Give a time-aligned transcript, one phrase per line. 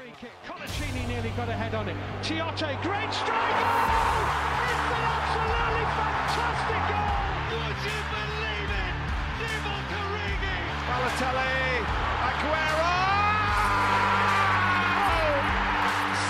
[0.00, 0.32] free kick.
[0.46, 1.96] Colaccini nearly got a head on it.
[2.22, 3.56] Chiotte, great strike!
[3.60, 4.24] Oh!
[4.70, 7.20] It's an absolutely fantastic goal!
[7.52, 8.94] Would you believe it?
[9.40, 10.56] Divock Origi!
[10.88, 11.84] Balotelli,
[12.28, 12.96] Aguero!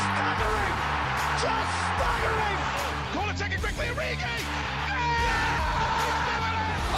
[0.03, 0.77] Staggering!
[1.39, 2.59] Just staggering!
[3.15, 4.37] Corner taken quickly, Origi!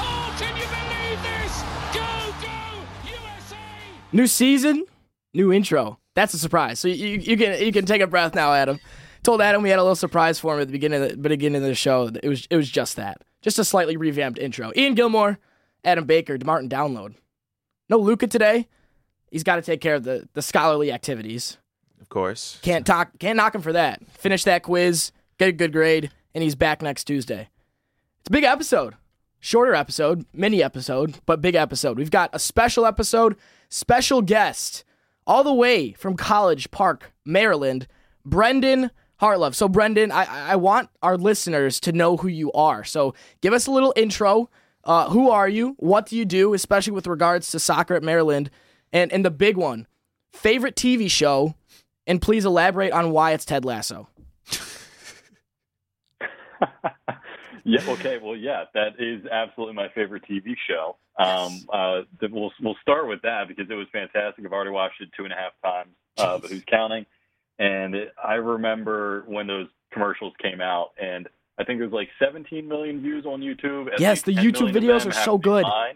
[0.00, 1.52] Oh, can you believe this?
[1.92, 2.08] Go,
[2.40, 2.56] go,
[3.12, 3.60] USA!
[4.12, 4.84] New season,
[5.34, 5.98] new intro.
[6.14, 6.78] That's a surprise.
[6.78, 8.80] So you, you can you can take a breath now, Adam.
[9.22, 11.62] Told Adam we had a little surprise for him at the beginning of the beginning
[11.62, 12.10] of the show.
[12.22, 14.72] It was it was just that, just a slightly revamped intro.
[14.76, 15.38] Ian Gilmore,
[15.84, 17.14] Adam Baker, Demartin Download.
[17.88, 18.68] No Luca today.
[19.30, 21.58] He's got to take care of the the scholarly activities.
[22.00, 22.58] Of course.
[22.62, 23.18] Can't talk.
[23.18, 24.04] Can't knock him for that.
[24.10, 27.48] Finish that quiz, get a good grade, and he's back next Tuesday.
[28.20, 28.94] It's a big episode,
[29.40, 31.96] shorter episode, mini episode, but big episode.
[31.96, 33.36] We've got a special episode,
[33.68, 34.84] special guest,
[35.26, 37.86] all the way from College Park, Maryland,
[38.24, 39.54] Brendan Hartlove.
[39.54, 42.84] So, Brendan, I, I want our listeners to know who you are.
[42.84, 44.50] So, give us a little intro.
[44.84, 45.76] Uh, who are you?
[45.78, 48.50] What do you do, especially with regards to soccer at Maryland?
[48.92, 49.86] And and the big one,
[50.32, 51.54] favorite TV show,
[52.06, 54.08] and please elaborate on why it's Ted Lasso.
[57.86, 57.86] yeah.
[57.88, 58.18] Okay.
[58.22, 60.96] Well, yeah, that is absolutely my favorite TV show.
[61.18, 64.44] Um, uh, we'll we'll start with that because it was fantastic.
[64.44, 67.06] I've already watched it two and a half times, uh, but who's counting?
[67.58, 72.66] And it, I remember when those commercials came out, and I think there's like 17
[72.66, 73.92] million views on YouTube.
[73.92, 75.64] At Yes, the YouTube videos are so good.
[75.64, 75.92] Uh,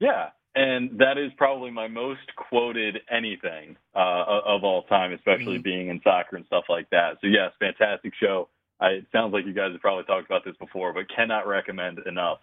[0.00, 5.62] Yeah, and that is probably my most quoted anything uh, of all time, especially Mm-hmm.
[5.62, 7.18] being in soccer and stuff like that.
[7.20, 8.48] So yes, fantastic show.
[8.80, 11.98] I, it sounds like you guys have probably talked about this before, but cannot recommend
[12.06, 12.38] enough.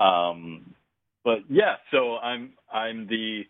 [0.00, 0.74] Um,
[1.24, 3.42] but yeah, so I'm I'm the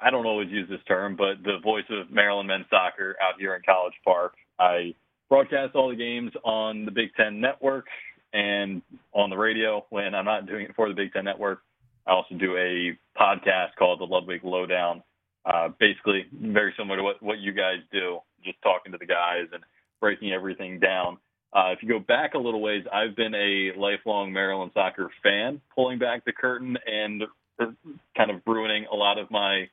[0.00, 3.54] I don't always use this term, but the voice of Maryland men's soccer out here
[3.54, 4.34] in College Park.
[4.58, 4.94] I
[5.28, 7.86] broadcast all the games on the Big Ten Network
[8.32, 8.82] and
[9.12, 11.60] on the radio when I'm not doing it for the Big Ten Network.
[12.06, 15.02] I also do a podcast called the Ludwig Lowdown.
[15.44, 19.46] Uh, basically, very similar to what, what you guys do, just talking to the guys
[19.52, 19.62] and
[20.00, 21.18] breaking everything down.
[21.56, 25.62] Uh, if you go back a little ways, I've been a lifelong Maryland soccer fan,
[25.74, 27.22] pulling back the curtain and
[27.58, 27.66] uh,
[28.14, 29.70] kind of ruining a lot of my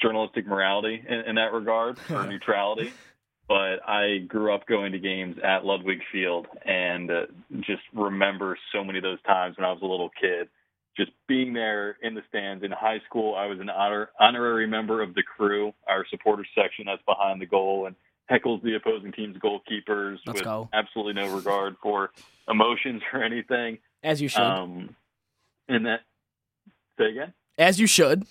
[0.00, 2.94] journalistic morality in, in that regard or neutrality.
[3.46, 7.26] But I grew up going to games at Ludwig Field and uh,
[7.60, 10.48] just remember so many of those times when I was a little kid
[10.96, 13.34] just being there in the stands in high school.
[13.34, 17.46] I was an honor, honorary member of the crew, our supporters section that's behind the
[17.46, 17.96] goal, and
[18.32, 20.68] heckles the opposing team's goalkeepers Let's with go.
[20.72, 22.10] absolutely no regard for
[22.48, 23.78] emotions or anything.
[24.02, 24.40] As you should.
[24.42, 24.96] Um,
[25.68, 26.00] and that,
[26.98, 27.32] say again?
[27.58, 28.24] As you should.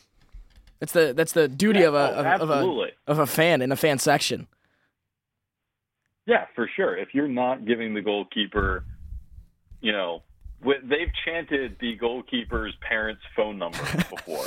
[0.79, 3.61] That's the that's the duty Yeah, of a oh, of, of a of a fan
[3.61, 4.47] in a fan section.
[6.25, 6.97] Yeah, for sure.
[6.97, 8.83] If you're not giving the goalkeeper,
[9.81, 10.23] you know,
[10.63, 13.79] they've chanted the goalkeeper's parents' phone number
[14.09, 14.45] before,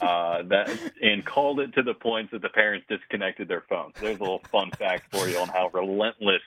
[0.06, 3.94] uh, that and called it to the point that the parents disconnected their phones.
[4.00, 6.42] There's a little fun fact for you on how relentless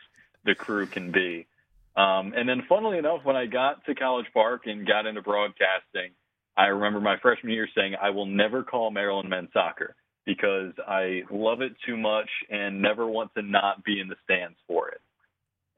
[0.46, 1.48] the crew can be.
[1.96, 6.12] Um, and then, funnily enough, when I got to College Park and got into broadcasting,
[6.56, 9.96] I remember my freshman year saying, "I will never call Maryland men's soccer."
[10.28, 14.58] because I love it too much and never want to not be in the stands
[14.68, 15.00] for it.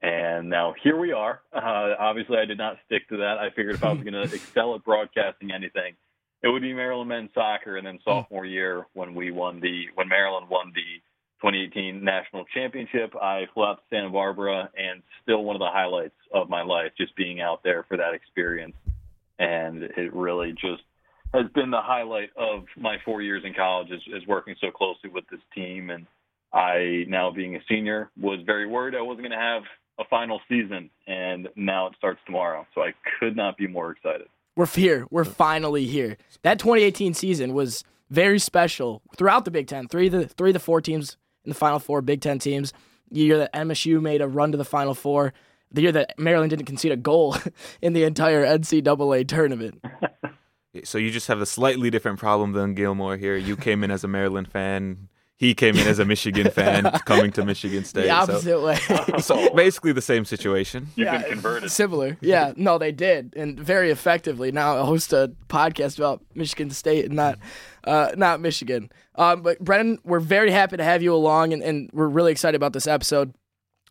[0.02, 1.40] And now here we are.
[1.52, 3.36] Uh, obviously, I did not stick to that.
[3.38, 5.94] I figured if I was going to excel at broadcasting anything,
[6.42, 7.76] it would be Maryland men's soccer.
[7.76, 11.00] And then sophomore year, when we won the when Maryland won the
[11.42, 16.14] 2018 national championship, I flew out to Santa Barbara, and still one of the highlights
[16.32, 18.76] of my life, just being out there for that experience.
[19.38, 20.82] And it really just
[21.32, 25.10] has been the highlight of my four years in college is, is working so closely
[25.10, 25.90] with this team.
[25.90, 26.06] And
[26.52, 29.62] I, now being a senior, was very worried I wasn't going to have
[29.98, 30.90] a final season.
[31.06, 32.66] And now it starts tomorrow.
[32.74, 34.28] So I could not be more excited.
[34.56, 35.06] We're here.
[35.10, 36.16] We're finally here.
[36.42, 39.88] That 2018 season was very special throughout the Big Ten.
[39.88, 42.72] Three of the three of the four teams in the Final Four, Big Ten teams.
[43.10, 45.32] The year that MSU made a run to the Final Four.
[45.72, 47.36] The year that Maryland didn't concede a goal
[47.82, 49.82] in the entire NCAA tournament.
[50.84, 53.36] So you just have a slightly different problem than Gilmore here.
[53.36, 55.08] You came in as a Maryland fan.
[55.40, 58.02] He came in as a Michigan fan, coming to Michigan State.
[58.02, 58.76] The opposite way.
[59.20, 60.88] So, so basically the same situation.
[60.96, 61.70] You've Yeah, been converted.
[61.70, 62.18] Similar.
[62.20, 64.52] Yeah, no, they did, and very effectively.
[64.52, 67.38] Now I host a podcast about Michigan State and not,
[67.84, 68.92] uh, not Michigan.
[69.14, 72.54] Um, but Brennan, we're very happy to have you along, and, and we're really excited
[72.56, 73.32] about this episode.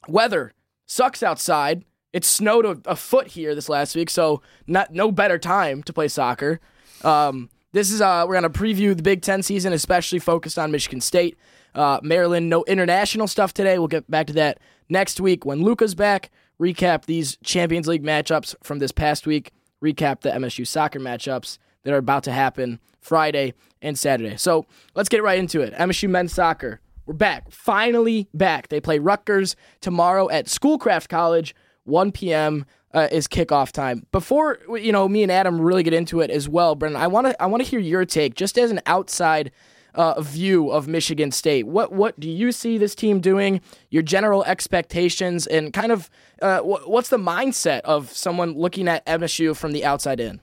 [0.08, 0.54] Weather
[0.86, 1.84] sucks outside.
[2.14, 5.94] It snowed a, a foot here this last week, so not no better time to
[5.94, 6.60] play soccer.
[7.04, 11.02] Um, This is uh, we're gonna preview the Big Ten season, especially focused on Michigan
[11.02, 11.38] State,
[11.76, 12.50] uh, Maryland.
[12.50, 13.78] No international stuff today.
[13.78, 16.32] We'll get back to that next week when Luca's back.
[16.60, 19.52] Recap these Champions League matchups from this past week.
[19.84, 24.36] Recap the MSU soccer matchups that are about to happen Friday and Saturday.
[24.36, 24.66] So
[24.96, 25.74] let's get right into it.
[25.76, 26.82] MSU men's soccer.
[27.06, 27.52] We're back.
[27.52, 28.68] Finally back.
[28.68, 31.56] They play Rutgers tomorrow at Schoolcraft College,
[31.90, 32.66] 1 p.m.
[32.94, 34.06] Uh, is kickoff time.
[34.12, 37.00] Before you know, me and Adam really get into it as well, Brennan.
[37.00, 39.52] I want to I want to hear your take, just as an outside
[39.94, 41.68] uh, view of Michigan State.
[41.68, 43.62] What what do you see this team doing?
[43.90, 46.10] Your general expectations and kind of
[46.42, 50.42] uh, what's the mindset of someone looking at MSU from the outside in?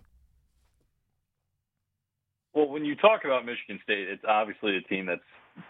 [2.55, 5.21] Well, when you talk about Michigan State, it's obviously a team that's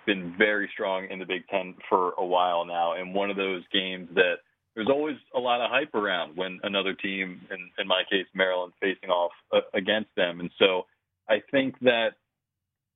[0.04, 3.62] been very strong in the Big Ten for a while now, and one of those
[3.72, 4.36] games that
[4.76, 8.74] there's always a lot of hype around when another team, in, in my case, Maryland,
[8.80, 10.38] facing off uh, against them.
[10.38, 10.84] And so
[11.28, 12.10] I think that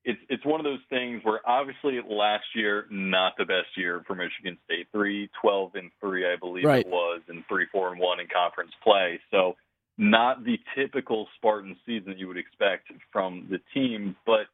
[0.04, 4.14] it's it's one of those things where obviously last year not the best year for
[4.14, 6.86] Michigan State, three twelve and three, I believe right.
[6.86, 9.18] it was, and three four and one in conference play.
[9.30, 9.56] So
[9.98, 14.46] not the typical Spartan season you would expect from the team, but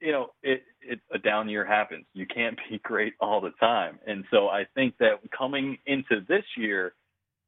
[0.00, 2.06] you know, it, it a down year happens.
[2.14, 6.44] You can't be great all the time, and so I think that coming into this
[6.56, 6.94] year,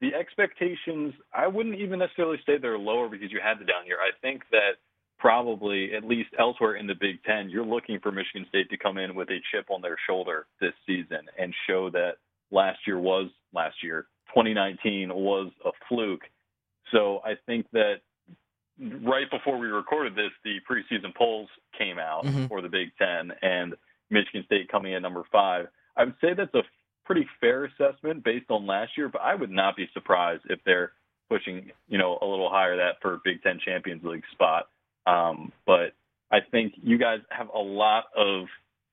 [0.00, 3.98] the expectations I wouldn't even necessarily say they're lower because you had the down year.
[3.98, 4.72] I think that
[5.18, 8.96] probably at least elsewhere in the Big Ten, you're looking for Michigan State to come
[8.96, 12.12] in with a chip on their shoulder this season and show that
[12.50, 16.22] last year was last year, 2019 was a fluke
[16.92, 17.96] so I think that
[19.02, 22.46] right before we recorded this, the preseason polls came out mm-hmm.
[22.46, 23.74] for the Big Ten, and
[24.10, 25.66] Michigan State coming in number five.
[25.96, 26.62] I would say that's a
[27.04, 30.92] pretty fair assessment based on last year, but I would not be surprised if they're
[31.28, 34.68] pushing, you know, a little higher that for Big Ten Champions League spot.
[35.06, 35.92] Um, but
[36.30, 38.46] I think you guys have a lot of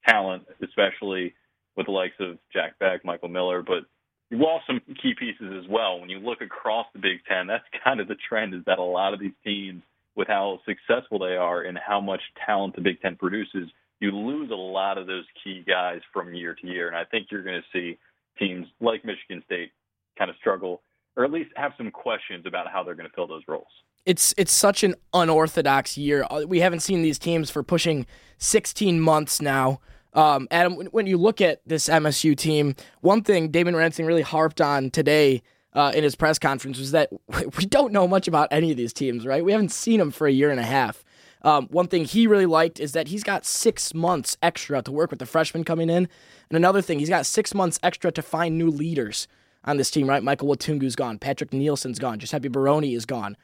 [0.08, 1.34] talent, especially
[1.76, 3.84] with the likes of Jack Beck, Michael Miller, but
[4.30, 6.00] you lost some key pieces as well.
[6.00, 8.84] When you look across the Big Ten, that's kind of the trend is that a
[8.84, 9.84] lot of these teams,
[10.16, 13.70] with how successful they are and how much talent the Big Ten produces,
[14.00, 16.88] you lose a lot of those key guys from year to year.
[16.88, 17.98] And I think you're going to see
[18.40, 19.72] teams like Michigan State
[20.18, 20.82] kind of struggle
[21.18, 23.68] or at least have some questions about how they're going to fill those roles.
[24.06, 26.26] It's it's such an unorthodox year.
[26.30, 28.06] Uh, we haven't seen these teams for pushing
[28.38, 29.82] 16 months now.
[30.14, 34.62] Um, Adam, when you look at this MSU team, one thing Damon Rensing really harped
[34.62, 35.44] on today
[35.74, 37.10] uh, in his press conference was that
[37.58, 39.46] we don't know much about any of these teams, right?
[39.46, 41.04] We haven't seen them for a year and a half.
[41.44, 45.12] Um, one thing he really liked is that he's got six months extra to work
[45.12, 46.10] with the freshmen coming in.
[46.50, 49.28] And another thing, he's got six months extra to find new leaders
[49.64, 50.24] on this team, right?
[50.24, 51.20] Michael Watungu's gone.
[51.20, 52.20] Patrick Nielsen's gone.
[52.20, 53.38] Giuseppe Barone is gone.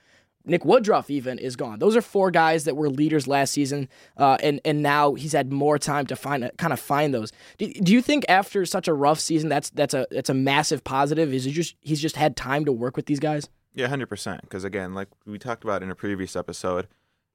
[0.45, 1.79] Nick Woodruff even is gone.
[1.79, 3.87] Those are four guys that were leaders last season,
[4.17, 7.31] uh, and and now he's had more time to find kind of find those.
[7.57, 10.83] Do, do, you think after such a rough season, that's that's a that's a massive
[10.83, 11.33] positive?
[11.33, 13.47] Is he just he's just had time to work with these guys?
[13.73, 14.41] Yeah, hundred percent.
[14.41, 16.87] Because again, like we talked about in a previous episode,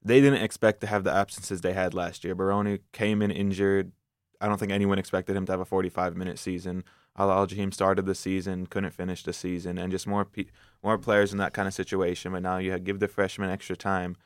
[0.04, 2.34] they didn't expect to have the absences they had last year.
[2.34, 3.92] Barone came in injured.
[4.40, 6.84] I don't think anyone expected him to have a 45 minute season.
[7.18, 10.46] Al Al started the season, couldn't finish the season, and just more pe-
[10.82, 12.32] more players in that kind of situation.
[12.32, 14.16] But now you give the freshmen extra time.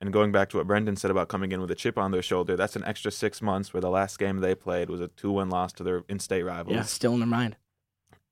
[0.00, 2.22] And going back to what Brendan said about coming in with a chip on their
[2.22, 5.30] shoulder, that's an extra six months where the last game they played was a 2
[5.30, 6.74] 1 loss to their in state rivals.
[6.74, 7.56] Yeah, still in their mind.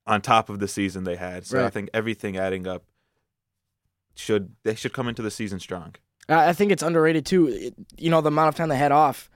[0.07, 1.47] On top of the season they had.
[1.47, 1.67] So right.
[1.67, 2.85] I think everything adding up
[4.17, 5.95] should they should come into the season strong.
[6.29, 7.73] I think it's underrated too.
[7.97, 9.31] you know, the amount of time they had off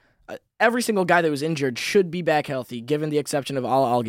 [0.61, 3.87] every single guy that was injured should be back healthy, given the exception of Al
[3.87, 4.03] Al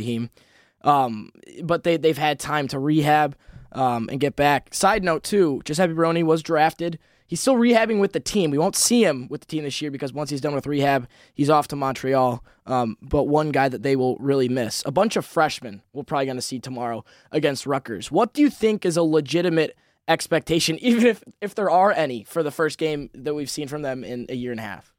[0.81, 1.31] Um,
[1.63, 3.35] but they they've had time to rehab
[3.71, 4.73] um, and get back.
[4.73, 6.97] Side note too, Giuseppe Barone was drafted.
[7.27, 8.51] He's still rehabbing with the team.
[8.51, 11.07] We won't see him with the team this year because once he's done with rehab,
[11.33, 12.43] he's off to Montreal.
[12.67, 14.83] Um, but one guy that they will really miss.
[14.85, 18.11] A bunch of freshmen we're probably going to see tomorrow against Rutgers.
[18.11, 19.75] What do you think is a legitimate
[20.07, 23.81] expectation, even if if there are any, for the first game that we've seen from
[23.81, 24.94] them in a year and a half?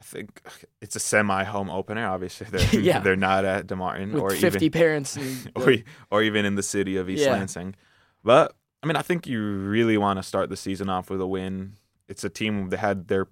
[0.00, 0.42] I think
[0.80, 2.06] it's a semi-home opener.
[2.06, 3.00] Obviously, they're yeah.
[3.00, 5.76] they're not at DeMartin With or fifty even, parents, and, or
[6.10, 7.32] or even in the city of East yeah.
[7.32, 7.74] Lansing.
[8.22, 11.26] But I mean, I think you really want to start the season off with a
[11.26, 11.74] win.
[12.08, 13.28] It's a team that had their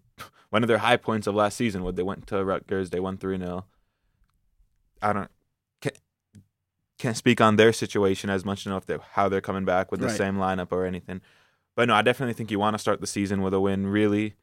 [0.50, 2.90] one of their high points of last season when they went to Rutgers.
[2.90, 3.64] They won three 0
[5.02, 5.30] I don't
[5.80, 5.98] can't,
[6.98, 10.08] can't speak on their situation as much if they how they're coming back with the
[10.08, 10.16] right.
[10.16, 11.20] same lineup or anything.
[11.74, 13.86] But no, I definitely think you want to start the season with a win.
[13.86, 14.34] Really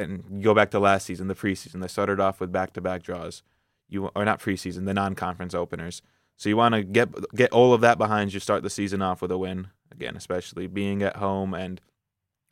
[0.00, 1.80] and go back to last season, the preseason.
[1.80, 3.42] They started off with back-to-back draws.
[3.88, 6.02] You or not preseason, the non-conference openers.
[6.36, 8.40] So you want to get get all of that behind you.
[8.40, 11.80] Start the season off with a win again, especially being at home and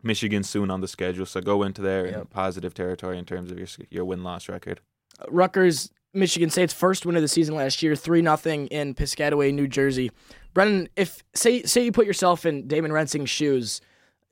[0.02, 2.14] Michigan soon on the schedule, so go into there yep.
[2.14, 4.80] in positive territory in terms of your your win loss record.
[5.28, 9.66] Rutgers, Michigan State's first win of the season last year, three nothing in Piscataway, New
[9.66, 10.12] Jersey.
[10.54, 13.80] Brendan, if say say you put yourself in Damon Rensing's shoes,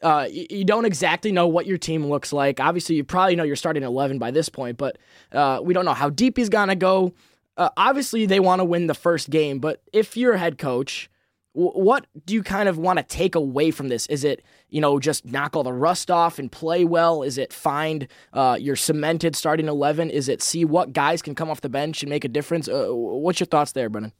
[0.03, 2.61] uh, you, don't exactly know what your team looks like.
[2.61, 4.99] Obviously, you probably know you're starting 11 by this point, but
[5.33, 7.15] uh, we don't know how deep he's gonna go.
[7.57, 11.09] Uh, obviously, they want to win the first game, but if you're a head coach,
[11.57, 14.07] what do you kind of want to take away from this?
[14.09, 17.23] Is it, you know, just knock all the rust off and play well?
[17.23, 20.11] Is it find uh, your cemented starting 11?
[20.11, 22.69] Is it see what guys can come off the bench and make a difference?
[22.69, 24.12] Uh, what's your thoughts there, Brennan?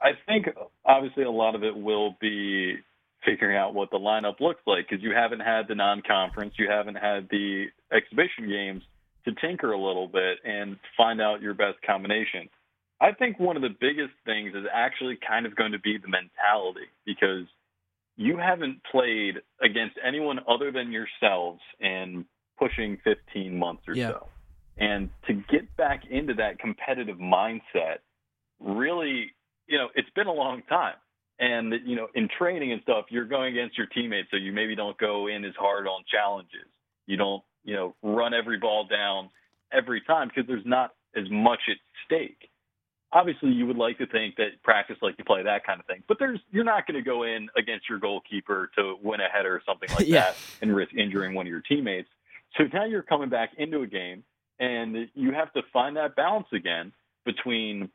[0.00, 0.46] I think
[0.84, 2.76] obviously a lot of it will be
[3.24, 6.68] figuring out what the lineup looks like because you haven't had the non conference, you
[6.68, 8.82] haven't had the exhibition games
[9.24, 12.48] to tinker a little bit and find out your best combination.
[13.00, 16.08] I think one of the biggest things is actually kind of going to be the
[16.08, 17.46] mentality because
[18.16, 22.26] you haven't played against anyone other than yourselves in
[22.58, 24.10] pushing 15 months or yeah.
[24.10, 24.26] so.
[24.76, 27.98] And to get back into that competitive mindset,
[28.60, 29.32] really,
[29.66, 30.94] you know, it's been a long time.
[31.40, 34.76] And, you know, in training and stuff, you're going against your teammates, so you maybe
[34.76, 36.68] don't go in as hard on challenges.
[37.06, 39.30] You don't, you know, run every ball down
[39.72, 42.50] every time because there's not as much at stake
[43.12, 46.02] obviously you would like to think that practice like you play that kind of thing
[46.08, 49.54] but there's you're not going to go in against your goalkeeper to win a header
[49.54, 50.20] or something like yeah.
[50.20, 52.08] that and risk injuring one of your teammates
[52.56, 54.22] so now you're coming back into a game
[54.58, 56.92] and you have to find that balance again
[57.24, 57.88] between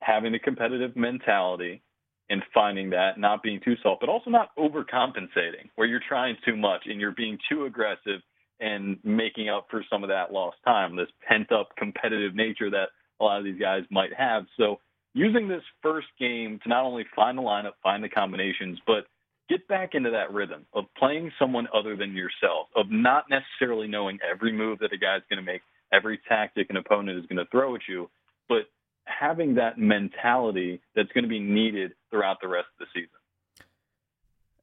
[0.00, 1.82] having the competitive mentality
[2.30, 6.56] and finding that not being too soft but also not overcompensating where you're trying too
[6.56, 8.20] much and you're being too aggressive
[8.60, 12.88] and making up for some of that lost time this pent up competitive nature that
[13.20, 14.44] a lot of these guys might have.
[14.56, 14.78] So
[15.14, 19.06] using this first game to not only find the lineup, find the combinations, but
[19.48, 24.18] get back into that rhythm of playing someone other than yourself, of not necessarily knowing
[24.28, 27.50] every move that a guy's going to make, every tactic an opponent is going to
[27.50, 28.10] throw at you,
[28.48, 28.62] but
[29.06, 33.10] having that mentality that's going to be needed throughout the rest of the season.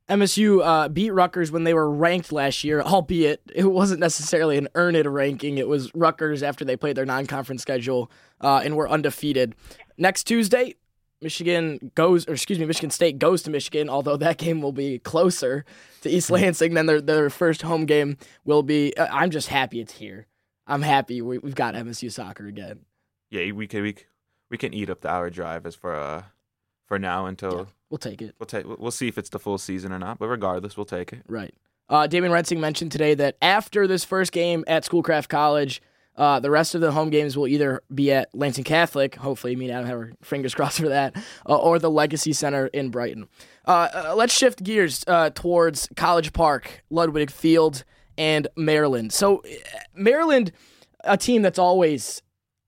[0.10, 4.68] MSU uh, beat Rutgers when they were ranked last year, albeit it wasn't necessarily an
[4.76, 5.58] earned ranking.
[5.58, 9.56] It was Rutgers after they played their non conference schedule uh, and were undefeated.
[9.98, 10.76] Next Tuesday,
[11.22, 15.00] Michigan goes, or excuse me, Michigan State goes to Michigan, although that game will be
[15.00, 15.66] closer
[16.02, 16.36] to East hmm.
[16.36, 18.96] Lansing than their, their first home game will be.
[18.96, 20.28] Uh, I'm just happy it's here.
[20.68, 22.82] I'm happy we, have got MSU soccer again.
[23.32, 23.96] Yeah, we can, we,
[24.50, 26.24] we can eat up the hour drive as for uh,
[26.86, 28.36] for now until yeah, we'll take it.
[28.40, 31.14] We'll take we'll see if it's the full season or not, but regardless, we'll take
[31.14, 31.24] it.
[31.28, 31.54] Right.
[31.88, 35.82] Uh, Damon Rensing mentioned today that after this first game at Schoolcraft College,
[36.18, 39.66] uh, the rest of the home games will either be at Lansing Catholic, hopefully, me
[39.66, 41.16] and Adam have our fingers crossed for that,
[41.48, 43.28] uh, or the Legacy Center in Brighton.
[43.68, 47.84] Uh, uh, let's shift gears uh, towards College Park, Ludwig Field,
[48.18, 49.12] and Maryland.
[49.12, 49.44] So,
[49.94, 50.54] Maryland,
[51.04, 52.22] a team that's always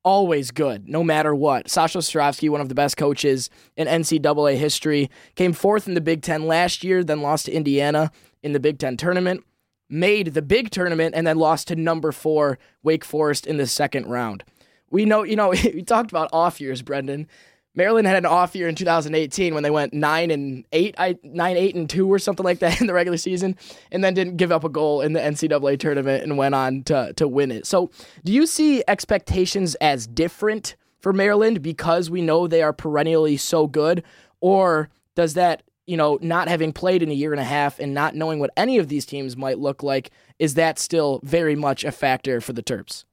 [0.07, 1.65] always good, no matter what.
[1.65, 6.21] Sasho Cirovski, one of the best coaches in NCAA history, came fourth in the Big
[6.21, 8.09] Ten last year, then lost to Indiana
[8.41, 9.43] in the Big Ten tournament,
[9.89, 14.05] made the big tournament, and then lost to number four, Wake Forest, in the second
[14.05, 14.45] round.
[14.89, 17.27] We know, you know, we talked about off years, Brendan.
[17.77, 21.57] Maryland had an off year in 2018 when they went nine and eight, I nine
[21.57, 23.55] eight and two or something like that in the regular season,
[23.91, 27.13] and then didn't give up a goal in the NCAA tournament and went on to
[27.13, 27.67] to win it.
[27.67, 27.91] So,
[28.25, 33.67] do you see expectations as different for Maryland because we know they are perennially so
[33.67, 34.03] good,
[34.41, 37.93] or does that you know not having played in a year and a half and
[37.93, 41.83] not knowing what any of these teams might look like is that still very much
[41.83, 43.05] a factor for the Terps?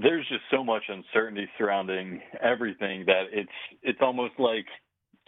[0.00, 3.50] There's just so much uncertainty surrounding everything that it's
[3.82, 4.66] it's almost like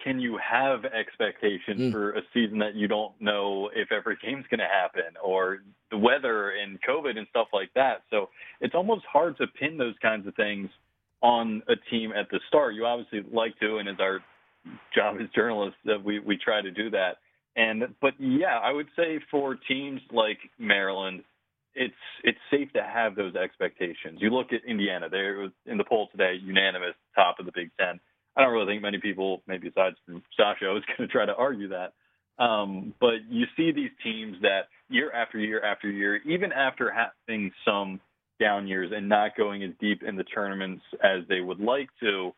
[0.03, 1.93] can you have expectations mm.
[1.93, 5.59] for a season that you don't know if every game's going to happen or
[5.91, 8.03] the weather and covid and stuff like that?
[8.11, 10.71] So it's almost hard to pin those kinds of things
[11.23, 12.75] on a team at the start.
[12.75, 14.21] You obviously like to and it's our
[14.95, 17.17] job as journalists that we we try to do that.
[17.57, 21.25] And but yeah i would say for teams like maryland
[21.75, 24.19] it's it's safe to have those expectations.
[24.21, 28.01] You look at Indiana; they're in the poll today, unanimous top of the Big Ten.
[28.37, 31.35] I don't really think many people, maybe besides from Sasho, is going to try to
[31.35, 31.93] argue that.
[32.43, 37.53] Um, but you see these teams that year after year after year, even after having
[37.65, 38.01] some
[38.41, 42.33] down years and not going as deep in the tournaments as they would like to,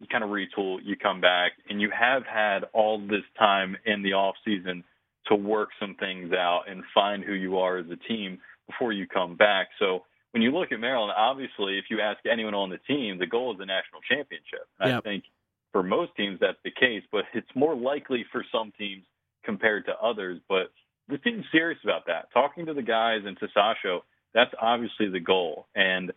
[0.00, 4.02] you kind of retool, you come back, and you have had all this time in
[4.02, 4.84] the off season
[5.28, 9.06] to work some things out and find who you are as a team before you
[9.06, 9.68] come back.
[9.78, 13.26] So when you look at Maryland, obviously, if you ask anyone on the team, the
[13.26, 14.66] goal is the national championship.
[14.80, 14.98] Yep.
[14.98, 15.24] I think
[15.72, 19.04] for most teams that's the case, but it's more likely for some teams
[19.44, 20.40] compared to others.
[20.48, 20.72] But
[21.08, 22.32] this team's serious about that.
[22.32, 24.00] Talking to the guys and to Sasho,
[24.34, 25.66] that's obviously the goal.
[25.74, 26.12] And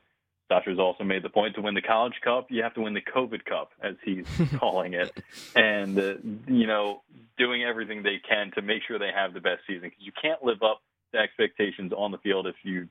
[0.52, 3.02] Sasho's also made the point to win the College Cup, you have to win the
[3.02, 4.26] COVID Cup, as he's
[4.58, 5.12] calling it.
[5.56, 6.14] And, uh,
[6.48, 7.04] you know,
[7.38, 10.44] doing everything they can to make sure they have the best season because you can't
[10.44, 10.82] live up
[11.18, 12.88] expectations on the field if you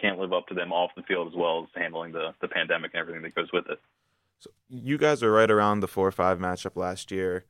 [0.00, 2.92] can't live up to them off the field as well as handling the, the pandemic
[2.94, 3.80] and everything that goes with it.
[4.38, 7.44] So you guys are right around the four or five matchup last year.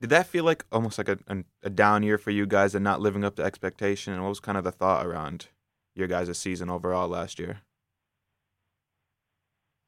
[0.00, 2.82] Did that feel like almost like a, a, a down year for you guys and
[2.82, 4.12] not living up to expectation?
[4.12, 5.48] And what was kind of the thought around
[5.94, 7.60] your guys' season overall last year?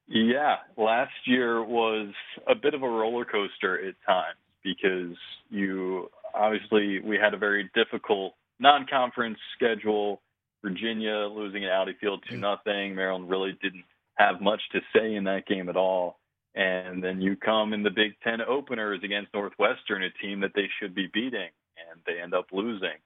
[0.08, 2.12] Yeah, last year was
[2.46, 5.16] a bit of a roller coaster at times because
[5.50, 10.20] you obviously we had a very difficult non-conference schedule.
[10.62, 12.94] Virginia losing at Audi Field to nothing.
[12.94, 13.84] Maryland really didn't
[14.16, 16.18] have much to say in that game at all.
[16.54, 20.68] And then you come in the Big Ten openers against Northwestern, a team that they
[20.80, 22.96] should be beating, and they end up losing,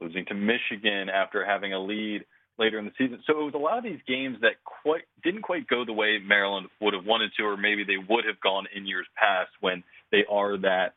[0.00, 2.24] losing to Michigan after having a lead
[2.56, 3.20] later in the season.
[3.26, 6.18] So it was a lot of these games that quite didn't quite go the way
[6.24, 9.82] Maryland would have wanted to, or maybe they would have gone in years past when
[10.12, 10.94] they are that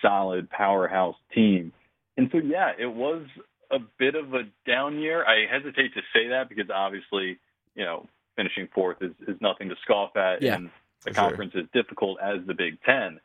[0.00, 1.72] solid powerhouse team.
[2.16, 3.26] And so yeah, it was
[3.70, 5.24] a bit of a down year.
[5.24, 7.38] I hesitate to say that because obviously,
[7.74, 10.70] you know, finishing fourth is, is nothing to scoff at yeah, and
[11.04, 11.62] the conference sure.
[11.62, 13.20] is difficult as the Big Ten.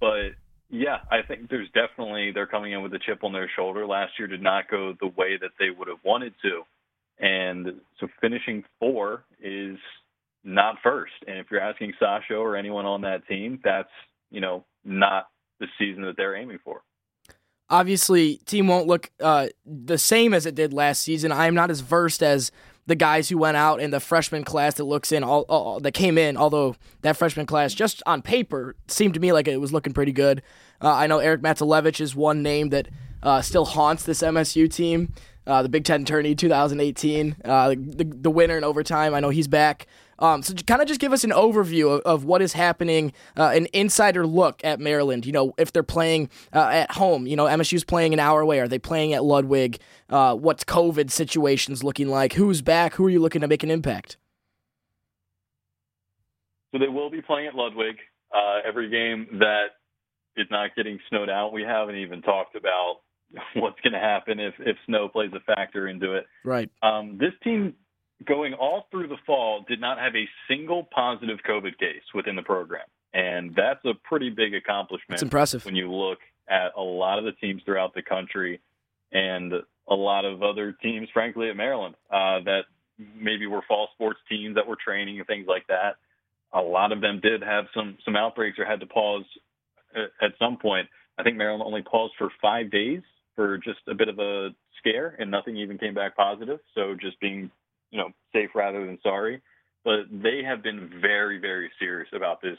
[0.00, 0.30] But
[0.70, 3.86] yeah, I think there's definitely they're coming in with a chip on their shoulder.
[3.86, 6.62] Last year did not go the way that they would have wanted to.
[7.18, 9.78] And so finishing four is
[10.44, 11.14] not first.
[11.26, 13.88] And if you're asking Sasho or anyone on that team, that's,
[14.30, 15.28] you know, not
[15.60, 16.82] the season that they're aiming for.
[17.68, 21.32] Obviously, team won't look uh, the same as it did last season.
[21.32, 22.52] I am not as versed as
[22.86, 25.92] the guys who went out in the freshman class that looks in all, all, that
[25.92, 26.36] came in.
[26.36, 30.12] Although that freshman class, just on paper, seemed to me like it was looking pretty
[30.12, 30.42] good.
[30.80, 32.88] Uh, I know Eric Matzelevich is one name that
[33.22, 35.12] uh, still haunts this MSU team
[35.46, 39.14] uh, the Big Ten tourney 2018, uh, the, the winner in overtime.
[39.14, 39.86] I know he's back.
[40.18, 43.52] Um, so kind of just give us an overview of, of what is happening, uh,
[43.54, 45.26] an insider look at Maryland.
[45.26, 48.60] You know, if they're playing uh, at home, you know, MSU's playing an hour away.
[48.60, 49.78] Are they playing at Ludwig?
[50.08, 52.34] Uh, what's COVID situations looking like?
[52.34, 52.94] Who's back?
[52.94, 54.16] Who are you looking to make an impact?
[56.72, 57.96] So they will be playing at Ludwig.
[58.34, 59.66] Uh, every game that
[60.36, 62.96] is not getting snowed out, we haven't even talked about
[63.54, 66.26] what's going to happen if if snow plays a factor into it.
[66.44, 66.70] Right.
[66.82, 67.74] Um, this team
[68.24, 72.42] going all through the fall did not have a single positive COVID case within the
[72.42, 75.14] program, and that's a pretty big accomplishment.
[75.14, 78.60] It's impressive when you look at a lot of the teams throughout the country
[79.12, 79.52] and
[79.88, 82.62] a lot of other teams, frankly, at Maryland uh, that
[82.98, 85.96] maybe were fall sports teams that were training and things like that.
[86.52, 89.24] A lot of them did have some some outbreaks or had to pause
[90.22, 90.88] at some point.
[91.18, 93.02] I think Maryland only paused for five days
[93.34, 96.60] for just a bit of a scare, and nothing even came back positive.
[96.74, 97.50] So just being,
[97.90, 99.40] you know, safe rather than sorry.
[99.84, 102.58] But they have been very, very serious about this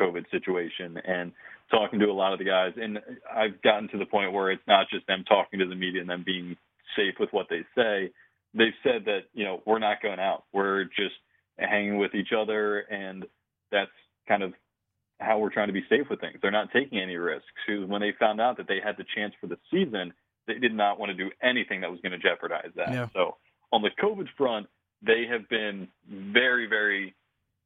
[0.00, 1.32] COVID situation and
[1.70, 2.72] talking to a lot of the guys.
[2.80, 6.00] And I've gotten to the point where it's not just them talking to the media
[6.00, 6.56] and them being
[6.96, 8.12] safe with what they say.
[8.54, 10.44] They've said that, you know, we're not going out.
[10.52, 11.14] We're just
[11.58, 12.80] hanging with each other.
[12.80, 13.24] And
[13.70, 13.90] that's
[14.28, 14.52] kind of
[15.18, 16.38] how we're trying to be safe with things.
[16.42, 17.48] They're not taking any risks.
[17.66, 20.12] When they found out that they had the chance for the season,
[20.46, 22.92] they did not want to do anything that was going to jeopardize that.
[22.92, 23.08] Yeah.
[23.14, 23.36] So
[23.72, 24.66] on the COVID front,
[25.04, 27.14] they have been very, very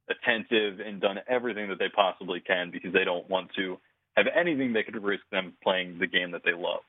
[0.09, 3.77] attentive and done everything that they possibly can because they don't want to
[4.15, 6.81] have anything that could risk them playing the game that they love.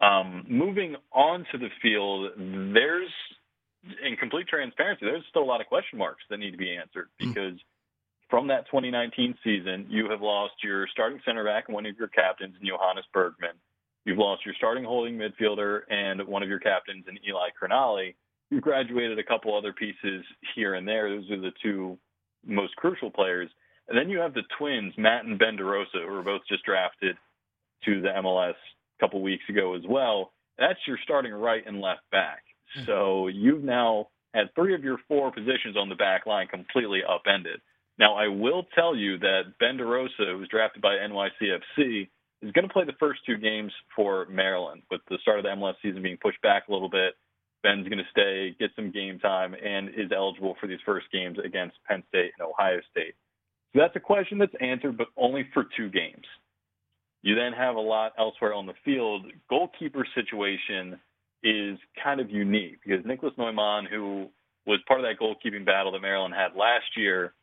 [0.00, 3.10] Um, moving on to the field, there's
[4.04, 7.08] in complete transparency, there's still a lot of question marks that need to be answered
[7.18, 7.28] hmm.
[7.28, 7.58] because
[8.28, 12.08] from that 2019 season, you have lost your starting center back and one of your
[12.08, 13.56] captains, in Johannes Bergmann.
[14.04, 18.14] You've lost your starting holding midfielder and one of your captains in Eli Crognale.
[18.60, 21.08] Graduated a couple other pieces here and there.
[21.08, 21.98] Those are the two
[22.44, 23.50] most crucial players.
[23.88, 26.64] And then you have the twins, Matt and Ben Di Rosa, who were both just
[26.64, 27.16] drafted
[27.84, 30.32] to the MLS a couple weeks ago as well.
[30.58, 32.42] That's your starting right and left back.
[32.74, 32.84] Hmm.
[32.86, 37.60] So you've now had three of your four positions on the back line completely upended.
[37.98, 42.08] Now, I will tell you that Ben Di Rosa, who was drafted by NYCFC,
[42.42, 45.50] is going to play the first two games for Maryland, with the start of the
[45.50, 47.14] MLS season being pushed back a little bit.
[47.62, 51.38] Ben's going to stay, get some game time, and is eligible for these first games
[51.44, 53.14] against Penn State and Ohio State.
[53.72, 56.24] So that's a question that's answered, but only for two games.
[57.22, 59.26] You then have a lot elsewhere on the field.
[59.48, 60.98] Goalkeeper situation
[61.42, 64.28] is kind of unique because Niklas Neumann, who
[64.66, 67.34] was part of that goalkeeping battle that Maryland had last year,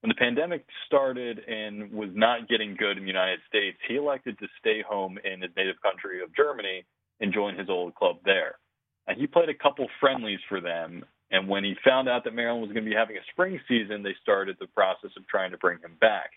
[0.00, 4.38] when the pandemic started and was not getting good in the United States, he elected
[4.38, 6.84] to stay home in his native country of Germany
[7.20, 8.56] and join his old club there.
[9.06, 11.04] And he played a couple friendlies for them.
[11.30, 14.02] And when he found out that Maryland was going to be having a spring season,
[14.02, 16.30] they started the process of trying to bring him back.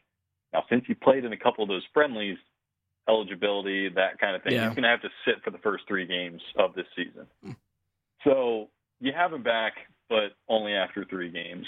[0.54, 2.38] Now, since he played in a couple of those friendlies,
[3.08, 4.68] eligibility, that kind of thing, yeah.
[4.68, 7.56] he's going to have to sit for the first three games of this season.
[8.24, 9.74] So you have him back,
[10.10, 11.68] but only after three games.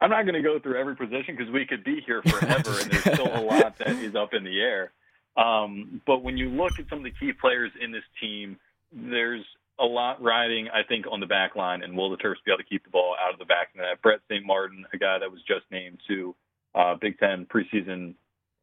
[0.00, 2.90] I'm not going to go through every position because we could be here forever, and
[2.90, 4.92] there's still a lot that is up in the air.
[5.36, 8.56] Um, but when you look at some of the key players in this team,
[8.92, 9.44] there's
[9.80, 12.58] a lot riding, I think, on the back line, and will the Terps be able
[12.58, 14.00] to keep the ball out of the back net?
[14.02, 14.44] Brett St.
[14.44, 16.34] Martin, a guy that was just named to
[16.74, 18.14] uh, Big Ten preseason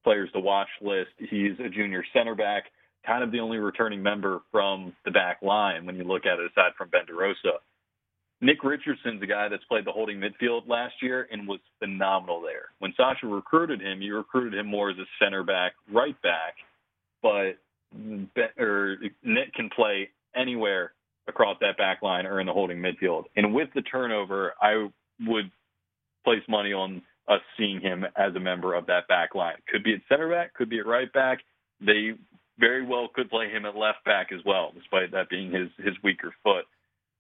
[0.04, 1.12] players to watch list.
[1.18, 2.66] He's a junior center back,
[3.06, 6.52] kind of the only returning member from the back line when you look at it,
[6.52, 7.60] aside from Ben Di Rosa.
[8.44, 12.70] Nick Richardson's a guy that's played the holding midfield last year and was phenomenal there.
[12.80, 16.56] When Sasho recruited him, you recruited him more as a center back, right back,
[17.22, 17.58] but
[18.58, 20.94] or Nick can play anywhere
[21.32, 23.24] across that back line or in the holding midfield.
[23.36, 24.90] And with the turnover, I
[25.26, 25.50] would
[26.24, 29.56] place money on us seeing him as a member of that back line.
[29.68, 31.40] Could be at center back, could be at right back.
[31.80, 32.12] They
[32.60, 35.96] very well could play him at left back as well, despite that being his his
[36.04, 36.66] weaker foot.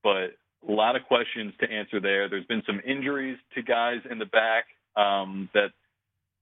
[0.04, 0.36] But
[0.68, 2.30] a lot of questions to answer there.
[2.30, 5.70] There's been some injuries to guys in the back um, that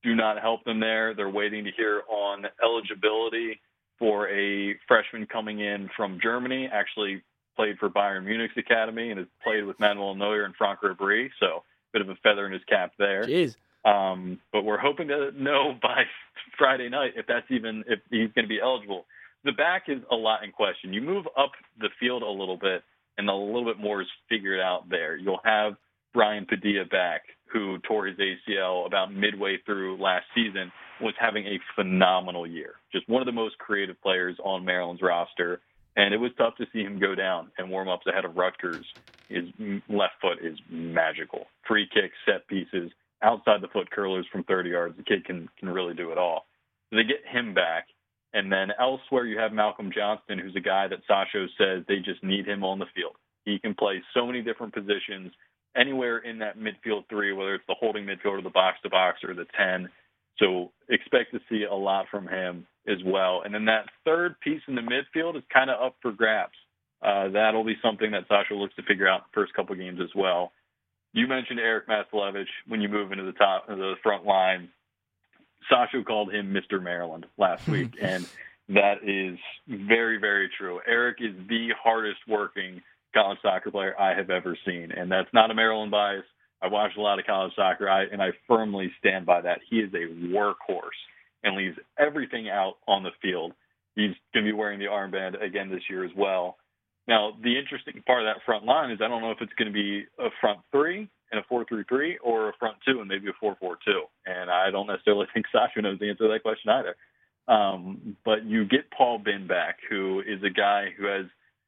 [0.04, 1.14] do not help them there.
[1.14, 3.62] They're waiting to hear on eligibility
[3.98, 6.70] for a freshman coming in from Germany.
[6.72, 7.22] Actually
[7.60, 11.30] played for Bayern Munich's academy and has played with Manuel Neuer and Franck Ribery.
[11.41, 13.26] So a bit of a feather in his cap there.
[13.26, 13.56] Jeez.
[13.84, 16.04] Um, but we're hoping to know by
[16.58, 19.06] Friday night if that's even if he's going to be eligible.
[19.43, 20.93] The back is a lot in question.
[20.93, 22.82] You move up the field a little bit,
[23.17, 25.17] and a little bit more is figured out there.
[25.17, 25.74] You'll have
[26.13, 31.60] Brayan Padilla back, who tore his ACL about midway through last season, was having a
[31.76, 32.76] phenomenal year.
[32.91, 35.62] Just one of the most creative players on Maryland's roster.
[36.00, 38.86] And it was tough to see him go down and warm ups ahead of Rutgers.
[39.28, 39.44] His
[39.90, 41.48] left foot is magical.
[41.68, 42.90] Free kicks, set pieces,
[43.22, 44.96] outside the foot curlers from 30 yards.
[44.96, 46.46] The kid can can really do it all.
[46.90, 47.88] So they get him back,
[48.34, 52.24] and then elsewhere you have Malcolm Johnston, who's a guy that Sasho says they just
[52.24, 53.18] need him on the field.
[53.44, 55.34] He can play so many different positions
[55.76, 59.20] anywhere in that midfield three, whether it's the holding midfield or the box to box
[59.22, 59.90] or the 10.
[60.39, 63.41] So expect to see a lot from him as well.
[63.43, 66.54] And then that third piece in the midfield is kind of up for grabs.
[67.02, 70.10] Uh, that'll be something that Sasho looks to figure out the first couple games as
[70.15, 70.52] well.
[71.13, 74.69] You mentioned Eric Matzelevich when you move into the top, the front line.
[75.71, 76.82] Sasho called him Mr.
[76.82, 78.28] Maryland last week, and
[78.69, 80.80] that is very, very true.
[80.88, 82.82] Eric is the hardest working
[83.13, 86.25] college soccer player I have ever seen, and that's not a Maryland bias.
[86.62, 89.60] I watched a lot of college soccer, I, and I firmly stand by that.
[89.69, 91.00] He is a workhorse
[91.43, 93.54] and leaves everything out on the field.
[93.95, 96.58] He's going to be wearing the armband again this year as well.
[97.08, 99.72] Now, the interesting part of that front line is I don't know if it's going
[99.72, 103.34] to be a front three and a four-three-three or a front two and maybe a
[103.39, 104.04] four-four-two.
[104.26, 106.95] And I don't necessarily think Sasho knows the answer to that question either.
[107.48, 111.26] Um, but you get Paul Bin back, who is a guy who has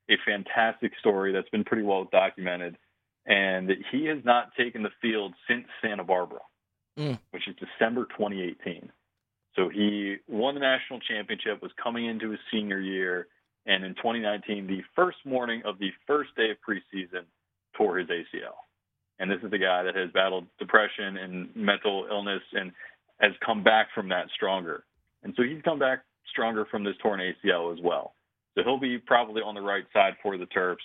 [0.10, 2.78] a fantastic story that's been pretty well documented.
[3.26, 6.40] And he has not taken the field since Santa Barbara,
[6.98, 7.20] mm.
[7.32, 8.92] which is December 2018.
[9.56, 13.28] So he won the national championship, was coming into his senior year,
[13.66, 17.26] and in 2019, the first morning of the first day of preseason,
[17.78, 18.58] tore his ACL.
[19.20, 22.72] And this is the guy that has battled depression and mental illness and
[23.20, 24.84] has come back from that stronger.
[25.24, 26.00] And so he's come back
[26.32, 28.16] stronger from this torn ACL as well.
[28.56, 30.78] So he'll be probably on the right side for the Terps.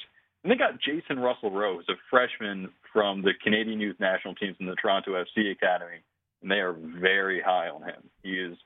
[0.47, 4.67] And they got Jason Russell Rowe, a freshman from the Canadian Youth National Teams in
[4.67, 5.97] the Toronto FC Academy,
[6.41, 8.09] and they are very high on him.
[8.23, 8.57] He is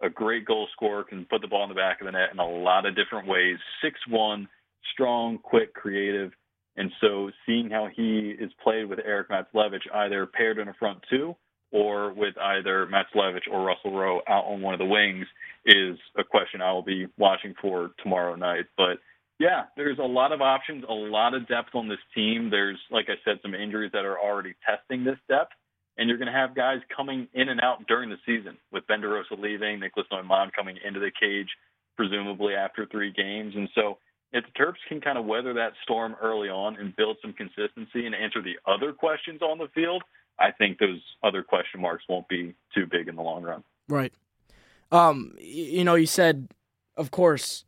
[0.00, 2.38] a great goal scorer, can put the ball in the back of the net in
[2.38, 3.58] a lot of different ways.
[3.82, 4.48] Six one,
[4.94, 6.32] strong, quick, creative.
[6.78, 11.00] And so seeing how he is played with Eric Matzelevich, either paired in a front
[11.10, 11.36] two
[11.70, 15.26] or with either Matzelevich or Russell Rowe out on one of the wings
[15.66, 18.64] is a question I will be watching for tomorrow night.
[18.78, 19.00] But
[19.38, 22.50] yeah, there's a lot of options, a lot of depth on this team.
[22.50, 25.52] There's, like I said, some injuries that are already testing this depth
[25.98, 29.00] and you're going to have guys coming in and out during the season with Ben
[29.00, 31.48] Di Rosa leaving, Niklas Neumann coming into the cage,
[31.96, 33.54] presumably after three games.
[33.56, 33.98] And so
[34.32, 38.04] if the Terps can kind of weather that storm early on and build some consistency
[38.04, 40.02] and answer the other questions on the field,
[40.38, 43.64] I think those other question marks won't be too big in the long run.
[43.88, 44.12] Right.
[44.92, 46.48] Um, you know, you said,
[46.96, 47.64] of course,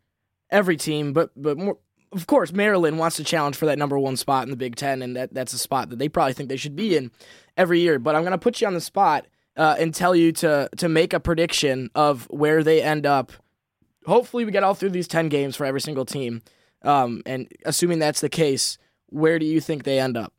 [0.51, 1.79] every team, but but more
[2.13, 5.03] of course, Maryland wants to challenge for that number one spot in the Big Ten,
[5.03, 7.11] and that, that's a spot that they probably think they should be in
[7.57, 7.99] every year.
[7.99, 10.89] But I'm going to put you on the spot uh, and tell you to to
[10.89, 13.33] make a prediction of where they end up.
[14.07, 16.43] Hopefully, we get all through these ten games for every single team,
[16.83, 20.33] um, and assuming that's the case, where do you think they end up?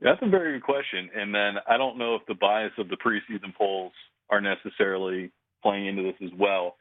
[0.00, 1.10] That's a very good question.
[1.14, 3.92] And then I don't know if the bias of the preseason polls
[4.30, 6.76] are necessarily playing into this as well.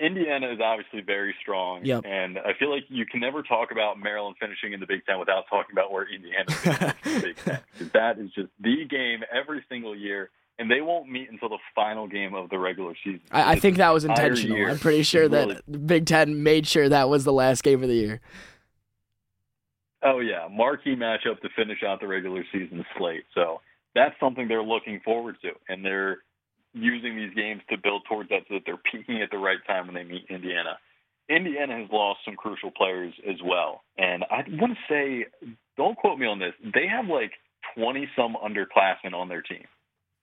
[0.00, 2.04] Indiana is obviously very strong, yep.
[2.06, 5.18] and I feel like you can never talk about Maryland finishing in the Big Ten
[5.18, 7.60] without talking about where Indiana is in the Big Ten.
[7.92, 12.06] That is just the game every single year, and they won't meet until the final
[12.08, 13.20] game of the regular season.
[13.30, 14.70] I, I think that was intentional.
[14.70, 17.88] I'm pretty sure that really, Big Ten made sure that was the last game of
[17.88, 18.20] the year.
[20.02, 23.24] Oh yeah, marquee matchup to finish out the regular season slate.
[23.34, 23.60] So
[23.94, 26.18] that's something they're looking forward to, and they're
[26.72, 29.86] using these games to build towards that so that they're peaking at the right time
[29.86, 30.78] when they meet Indiana.
[31.28, 35.26] Indiana has lost some crucial players as well, and I want to say,
[35.76, 36.54] don't quote me on this.
[36.74, 37.32] They have like
[37.76, 39.64] 20 some underclassmen on their team.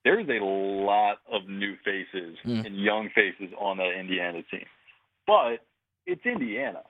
[0.04, 2.64] There's a lot of new faces mm.
[2.64, 4.66] and young faces on that Indiana team,
[5.26, 5.60] but
[6.06, 6.82] it's Indiana.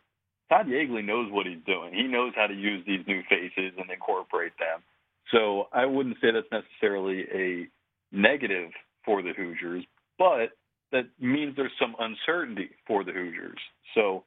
[0.48, 1.92] Todd Yeagley knows what he's doing.
[1.92, 4.82] He knows how to use these new faces and incorporate them.
[5.30, 7.68] So I wouldn't say that's necessarily a
[8.12, 8.70] negative
[9.08, 9.84] for the Hoosiers,
[10.18, 10.50] but
[10.92, 13.58] that means there's some uncertainty for the Hoosiers.
[13.94, 14.24] So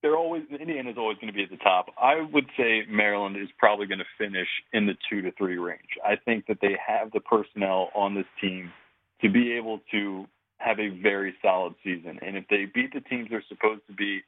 [0.00, 1.88] they're always Indiana is always going to be at the top.
[2.00, 6.00] I would say Maryland is probably going to finish in the two to three range.
[6.02, 8.72] I think that they have the personnel on this team
[9.20, 10.24] to be able to
[10.56, 12.18] have a very solid season.
[12.22, 14.22] And if they beat the teams they're supposed to be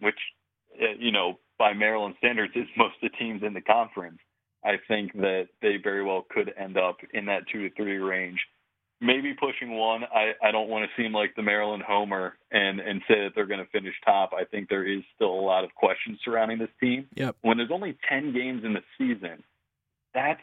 [0.00, 0.18] which
[0.80, 4.18] uh, you know by Maryland standards is most of the teams in the conference.
[4.64, 8.38] I think that they very well could end up in that two to three range,
[9.02, 10.04] maybe pushing one.
[10.04, 13.46] I, I don't want to seem like the Maryland homer and and say that they're
[13.46, 14.30] going to finish top.
[14.32, 17.08] I think there is still a lot of questions surrounding this team.
[17.16, 17.36] Yep.
[17.42, 19.42] When there's only ten games in the season,
[20.14, 20.40] that's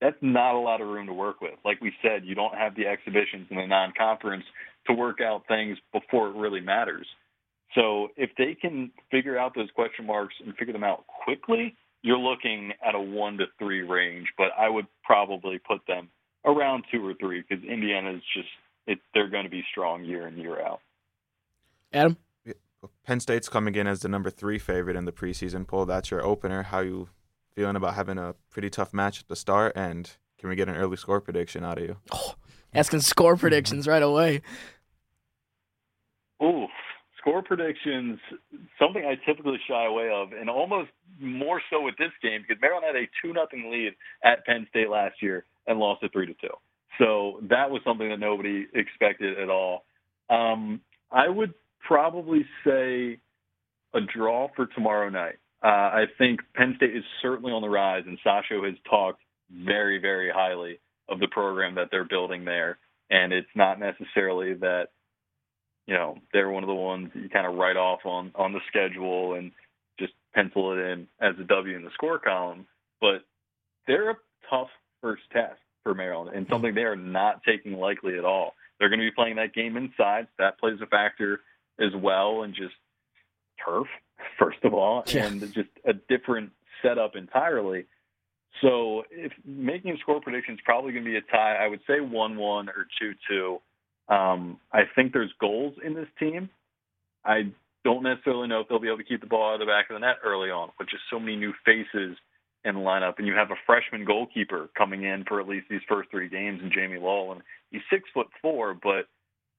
[0.00, 1.54] that's not a lot of room to work with.
[1.64, 4.44] Like we said, you don't have the exhibitions and the non-conference
[4.86, 7.06] to work out things before it really matters.
[7.74, 12.18] So if they can figure out those question marks and figure them out quickly, you're
[12.18, 14.28] looking at a one to three range.
[14.36, 16.10] But I would probably put them
[16.46, 18.48] around two or three because Indiana is just
[18.86, 20.80] it, they're going to be strong year in year out.
[21.92, 22.16] Adam,
[23.04, 25.86] Penn State's coming in as the number three favorite in the preseason poll.
[25.86, 26.64] That's your opener.
[26.64, 27.08] How you
[27.54, 29.72] feeling about having a pretty tough match at the start?
[29.74, 31.96] And can we get an early score prediction out of you?
[32.12, 32.34] Oh,
[32.74, 34.42] asking score predictions right away.
[36.42, 36.66] Ooh,
[37.18, 38.20] score predictions,
[38.78, 42.84] something I typically shy away of, and almost more so with this game because Maryland
[42.86, 46.34] had a two nothing lead at Penn State last year and lost it three to
[46.34, 46.54] two.
[46.98, 49.84] So that was something that nobody expected at all.
[50.30, 51.54] Um, I would
[51.86, 53.18] probably say
[53.94, 55.36] a draw for tomorrow night.
[55.62, 59.98] Uh, I think Penn State is certainly on the rise, and Sasho has talked very,
[59.98, 62.78] very highly of the program that they're building there.
[63.10, 64.88] And it's not necessarily that
[65.86, 68.52] you know they're one of the ones that you kind of write off on on
[68.52, 69.52] the schedule and
[69.98, 72.66] just pencil it in as a W in the score column.
[73.00, 73.24] But
[73.86, 74.16] they're a
[74.50, 74.68] tough
[75.00, 78.54] first test for Maryland and something they are not taking lightly at all.
[78.78, 80.26] They're going to be playing that game inside.
[80.38, 81.40] That plays a factor
[81.80, 82.74] as well, and just
[83.64, 83.86] turf
[84.38, 85.26] first of all, yeah.
[85.26, 86.50] and just a different
[86.82, 87.86] setup entirely.
[88.62, 92.00] So, if making a score predictions probably going to be a tie, I would say
[92.00, 93.58] one-one or two-two.
[94.08, 96.48] Um, I think there's goals in this team.
[97.24, 97.52] I
[97.84, 99.90] don't necessarily know if they'll be able to keep the ball out of the back
[99.90, 102.16] of the net early on, with just so many new faces
[102.64, 105.80] in the lineup, and you have a freshman goalkeeper coming in for at least these
[105.88, 109.06] first three games, and Jamie Lowell, and he's six foot four, but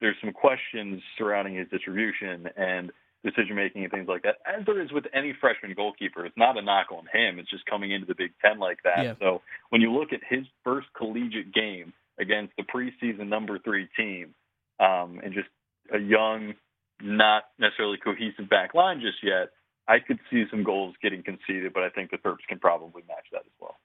[0.00, 2.92] there's some questions surrounding his distribution and
[3.24, 6.24] decision making and things like that, as there is with any freshman goalkeeper.
[6.24, 9.04] It's not a knock on him; it's just coming into the Big Ten like that.
[9.04, 9.14] Yeah.
[9.18, 14.34] So when you look at his first collegiate game against the preseason number three team,
[14.80, 15.48] um, and just
[15.92, 16.54] a young,
[17.02, 19.50] not necessarily cohesive back line just yet,
[19.88, 23.26] I could see some goals getting conceded, but I think the Terps can probably match
[23.32, 23.76] that as well.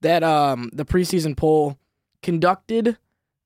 [0.00, 1.76] That um, the preseason poll
[2.22, 2.96] conducted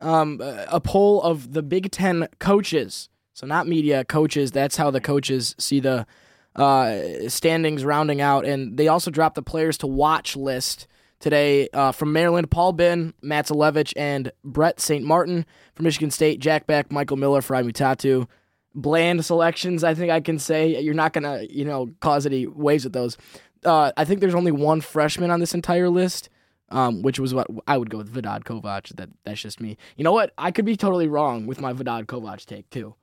[0.01, 4.53] um, a poll of the Big Ten coaches, so not media coaches.
[4.53, 6.07] That's how the coaches see the
[6.55, 10.87] uh, standings rounding out, and they also dropped the players to watch list
[11.21, 15.05] today uh, from Maryland, Paul Bin, Matzelevich, and Brett St.
[15.05, 15.47] Martin.
[15.75, 18.29] From Michigan State, Jack Beck, Michael Miller, Farai Mutatu.
[18.74, 20.80] Bland selections, I think I can say.
[20.80, 23.16] You're not going to, you know, cause any waves with those.
[23.64, 26.28] Uh, I think there's only one freshman on this entire list,
[26.70, 28.94] um, which was what I would go with Vedad Kovac.
[28.96, 29.76] That That's just me.
[29.96, 30.32] You know what?
[30.37, 32.94] I could be totally wrong with my Vedad Kovac take, too.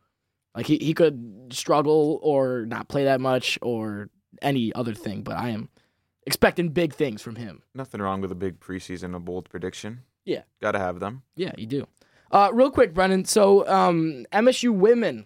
[0.55, 4.09] Like he, he could struggle or not play that much or
[4.41, 5.69] any other thing, but I am
[6.25, 7.63] expecting big things from him.
[7.73, 10.01] Nothing wrong with a big preseason, a bold prediction.
[10.25, 10.41] Yeah.
[10.61, 11.23] Got to have them.
[11.35, 11.87] Yeah, you do.
[12.31, 13.25] Uh, real quick, Brennan.
[13.25, 15.25] So um, MSU women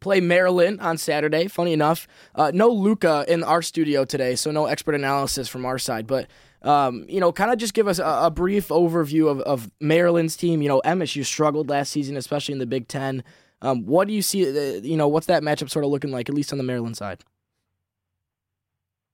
[0.00, 1.48] play Maryland on Saturday.
[1.48, 5.78] Funny enough, uh, no Luca in our studio today, so no expert analysis from our
[5.78, 6.06] side.
[6.06, 6.28] But
[6.62, 10.36] um, you know, kind of just give us a, a, brief overview of, of Maryland's
[10.36, 10.62] team.
[10.62, 13.24] You know, MSU struggled last season, especially in the Big Ten.
[13.62, 14.48] Um, what do you see?
[14.48, 16.96] Uh, you know, what's that matchup sort of looking like, at least on the Maryland
[16.96, 17.24] side?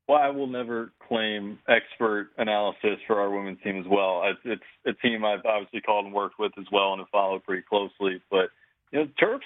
[0.09, 4.23] Well, I will never claim expert analysis for our women's team as well.
[4.45, 7.63] It's, a team I've obviously called and worked with as well and have followed pretty
[7.69, 8.23] closely.
[8.31, 8.49] But
[8.91, 9.41] you know, Terps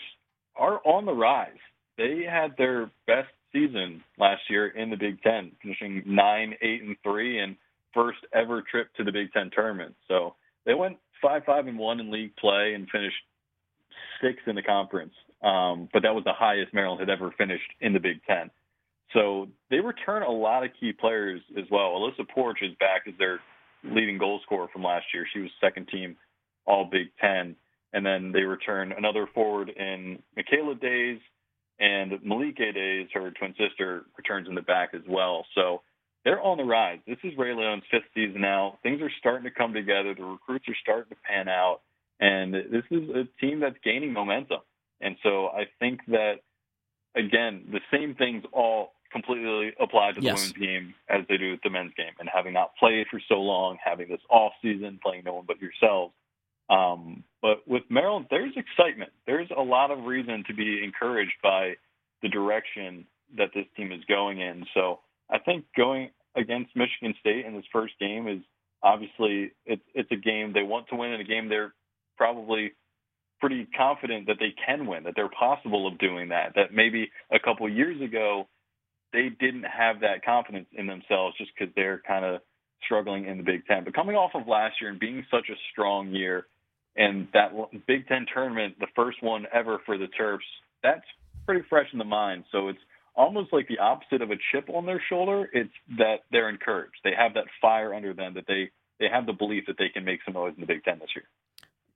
[0.56, 1.50] are on the rise.
[1.98, 6.96] They had their best season last year in the Big Ten, finishing nine, eight, and
[7.02, 7.56] three, and
[7.94, 9.94] first ever trip to the Big Ten tournament.
[10.08, 10.34] So
[10.64, 13.16] they went five, five, and one in league play and finished
[14.22, 15.12] sixth in the conference.
[15.42, 18.50] Um, but that was the highest Maryland had ever finished in the Big Ten.
[19.12, 21.90] So they return a lot of key players as well.
[21.90, 23.40] Alyssa Poarch is back as their
[23.84, 25.26] leading goal scorer from last year.
[25.32, 26.16] She was second team
[26.64, 27.56] All Big Ten.
[27.92, 31.20] And then they return another forward in Mikayla Dayes
[31.78, 35.44] and Malikae Dayes, her twin sister, returns in the back as well.
[35.54, 35.82] So
[36.24, 37.00] they're on the rise.
[37.06, 38.78] This is Ray Leone's fifth season now.
[38.82, 40.14] Things are starting to come together.
[40.14, 41.80] The recruits are starting to pan out.
[42.20, 44.60] And this is a team that's gaining momentum.
[45.00, 46.36] And so I think that,
[47.16, 50.36] again, the same things all completely apply to the yes.
[50.36, 52.12] women's game as they do with the men's game.
[52.20, 55.60] And having not played for so long, having this off season, playing no one but
[55.60, 56.14] yourselves.
[56.70, 59.12] Um, but with Maryland, there's excitement.
[59.26, 61.74] There's a lot of reason to be encouraged by
[62.22, 64.64] the direction that this team is going in.
[64.74, 68.40] So I think going against Michigan State in this first game is
[68.82, 71.74] obviously it's it's a game they want to win and a game they're
[72.16, 72.72] probably
[73.40, 76.52] pretty confident that they can win, that they're possible of doing that.
[76.54, 78.48] That maybe a couple years ago
[79.12, 82.40] they didn't have that confidence in themselves just because they're kind of
[82.84, 83.84] struggling in the Big Ten.
[83.84, 86.46] But coming off of last year and being such a strong year,
[86.96, 87.52] and that
[87.86, 90.38] Big Ten tournament, the first one ever for the Terps,
[90.82, 91.04] that's
[91.46, 92.44] pretty fresh in the mind.
[92.52, 92.78] So it's
[93.14, 95.48] almost like the opposite of a chip on their shoulder.
[95.52, 96.96] It's that they're encouraged.
[97.04, 100.04] They have that fire under them that they they have the belief that they can
[100.04, 101.24] make some noise in the Big Ten this year.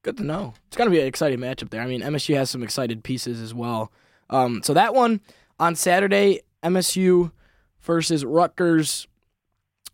[0.02, 0.54] Good to know.
[0.68, 1.82] It's going to be an exciting matchup there.
[1.82, 3.92] I mean, MSU has some excited pieces as well.
[4.30, 5.20] Um, so that one
[5.58, 7.32] on Saturday, MSU
[7.80, 9.06] versus Rutgers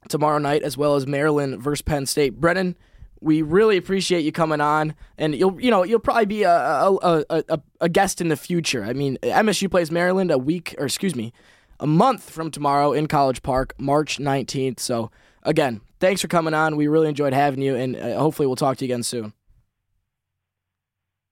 [0.09, 2.41] tomorrow night, as well as Maryland versus Penn State.
[2.41, 2.77] Brennan,
[3.23, 7.25] we really appreciate you coming on, and you'll you know you'll probably be a a,
[7.31, 8.85] a, a guest in the future.
[8.85, 11.33] I mean, MSU plays Maryland a week, or excuse me,
[11.81, 14.81] a month from tomorrow in College Park, March nineteenth.
[14.81, 15.11] So
[15.43, 16.77] again, thanks for coming on.
[16.77, 19.33] We really enjoyed having you, and uh, hopefully we'll talk to you again soon.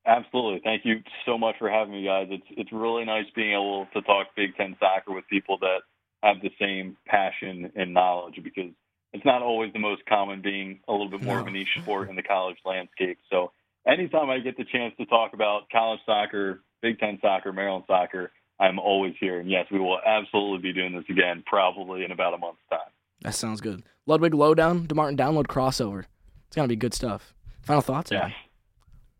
[0.07, 0.61] Absolutely.
[0.65, 2.29] Thank you so much for having me, guys.
[2.31, 5.81] It's it's really nice being able to talk Big Ten soccer with people that
[6.23, 8.71] have the same passion and knowledge because
[9.13, 11.43] it's not always the most common being a little bit more no.
[11.43, 13.19] of a niche sport in the college landscape.
[13.31, 13.53] So
[13.87, 18.33] anytime I get the chance to talk about college soccer, Big Ten soccer, Maryland soccer,
[18.59, 19.41] I'm always here.
[19.41, 22.79] And yes, we will absolutely be doing this again, probably in about a month's time.
[23.23, 23.83] That sounds good.
[24.07, 26.05] Ludwig Lowdown, DeMartin download crossover.
[26.47, 27.35] It's gonna be good stuff.
[27.63, 28.11] Final thoughts?
[28.11, 28.31] Yeah,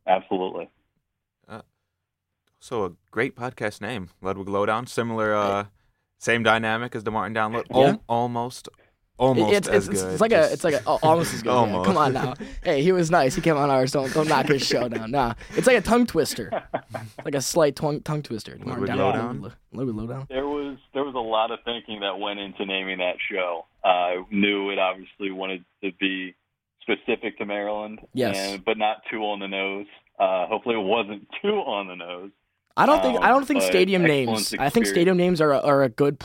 [0.07, 0.71] absolutely.
[1.49, 1.63] Uh,
[2.61, 4.87] so a great podcast name, Ludwig Lowdown.
[4.87, 5.65] Similar, uh,
[6.19, 7.65] same dynamic as DeMartin Download.
[7.71, 7.97] Yeah.
[8.09, 8.69] almost
[9.21, 10.13] almost it's, as it's, good.
[10.13, 11.51] It's like a, it's like a, oh, almost as good.
[11.51, 11.87] almost.
[11.87, 12.35] Come on now.
[12.65, 13.35] Hey, he was nice.
[13.35, 13.93] He came on ours.
[13.93, 15.11] Don't don't knock his show down.
[15.11, 16.51] Nah, it's like a tongue twister,
[17.25, 18.59] like a slight tongue tongue twister.
[18.59, 19.53] Little down, low down.
[19.73, 20.27] Little low down.
[20.29, 23.67] There was there was a lot of thinking that went into naming that show.
[23.85, 26.35] I uh, knew it obviously wanted to be
[26.83, 29.87] specific to Maryland, yes, and, but not too on the nose.
[30.19, 32.31] Uh, hopefully, it wasn't too on the nose.
[32.77, 34.41] I don't think um, I don't think stadium names.
[34.41, 34.67] Experience.
[34.67, 36.19] I think stadium names are a, are a a good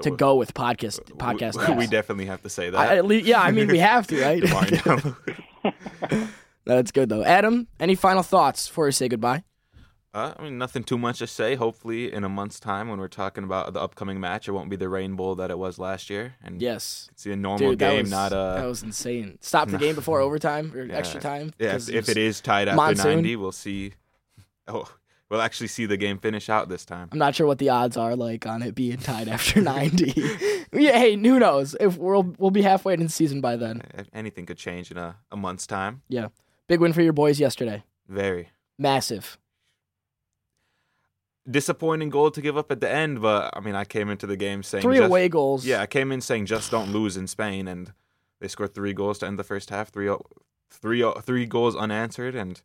[0.00, 1.68] to go with podcast podcast.
[1.76, 2.78] We, we definitely have to say that.
[2.78, 4.42] I, least, yeah, I mean we have to, right?
[6.64, 7.24] That's good though.
[7.24, 9.44] Adam, any final thoughts before we say goodbye?
[10.14, 11.54] Uh, I mean, nothing too much to say.
[11.54, 14.76] Hopefully, in a month's time, when we're talking about the upcoming match, it won't be
[14.76, 16.34] the rainbow that it was last year.
[16.44, 18.60] And yes, it's a normal Dude, game, was, not a.
[18.60, 19.38] That was insane.
[19.40, 20.94] Stop the game before overtime or yeah.
[20.94, 21.54] extra time.
[21.58, 23.14] Yeah, if, if it is tied after monsoon.
[23.14, 23.94] ninety, we'll see.
[24.68, 24.86] Oh,
[25.32, 27.08] we'll actually see the game finish out this time.
[27.10, 30.12] I'm not sure what the odds are like on it being tied after 90.
[30.72, 31.74] yeah, hey, who knows?
[31.80, 33.80] If we'll we'll be halfway in the season by then.
[34.12, 36.02] Anything could change in a, a month's time.
[36.08, 36.28] Yeah.
[36.68, 37.82] Big win for your boys yesterday.
[38.08, 38.50] Very.
[38.78, 39.38] Massive.
[41.50, 44.36] Disappointing goal to give up at the end, but I mean, I came into the
[44.36, 45.64] game saying three just, away goals.
[45.64, 47.92] Yeah, I came in saying just don't lose in Spain, and
[48.38, 49.88] they scored three goals to end the first half.
[49.88, 50.14] Three,
[50.70, 52.60] three, three goals unanswered, and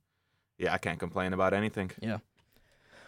[0.60, 1.92] yeah, I can't complain about anything.
[2.02, 2.20] Yeah.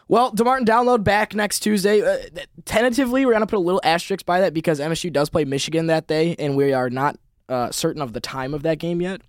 [0.09, 2.01] Well, DeMartin download back next Tuesday.
[2.01, 2.17] Uh,
[2.65, 5.85] tentatively, we're going to put a little asterisk by that because MSU does play Michigan
[5.85, 9.21] that day, and we are not uh, certain of the time of that game yet.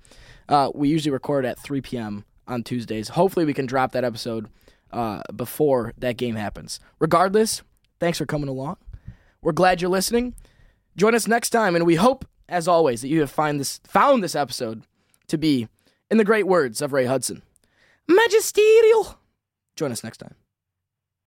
[0.49, 2.25] Uh, we usually record at 3 p.m.
[2.49, 3.11] on Tuesdays.
[3.11, 4.49] Hopefully, we can drop that episode
[4.91, 6.81] uh, before that game happens.
[6.99, 7.61] Regardless,
[7.99, 8.79] thanks for coming along.
[9.43, 10.35] We're glad you're listening.
[10.97, 14.25] Join us next time, and we hope, as always, that you have find this, found
[14.25, 14.85] this episode
[15.29, 15.69] to be,
[16.11, 17.43] in the great words of Ray Hudson,
[18.09, 19.19] magisterial.
[19.77, 20.37] Join us next time.